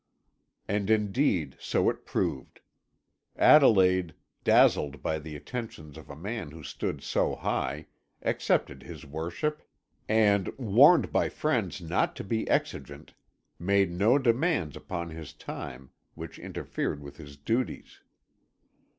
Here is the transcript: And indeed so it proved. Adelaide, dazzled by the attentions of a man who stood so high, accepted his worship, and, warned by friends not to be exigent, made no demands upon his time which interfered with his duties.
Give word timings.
And 0.67 0.89
indeed 0.89 1.55
so 1.59 1.87
it 1.87 2.07
proved. 2.07 2.61
Adelaide, 3.35 4.15
dazzled 4.43 5.03
by 5.03 5.19
the 5.19 5.35
attentions 5.35 5.95
of 5.95 6.09
a 6.09 6.15
man 6.15 6.49
who 6.49 6.63
stood 6.63 7.03
so 7.03 7.35
high, 7.35 7.85
accepted 8.23 8.81
his 8.81 9.05
worship, 9.05 9.61
and, 10.09 10.47
warned 10.57 11.11
by 11.11 11.29
friends 11.29 11.81
not 11.83 12.15
to 12.15 12.23
be 12.23 12.49
exigent, 12.49 13.13
made 13.59 13.91
no 13.91 14.17
demands 14.17 14.75
upon 14.75 15.11
his 15.11 15.33
time 15.33 15.91
which 16.15 16.39
interfered 16.39 16.99
with 17.03 17.17
his 17.17 17.37
duties. 17.37 17.99